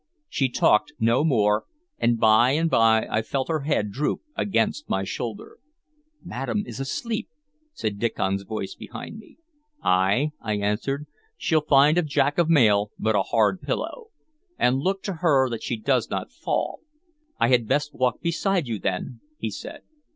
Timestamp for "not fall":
16.09-16.79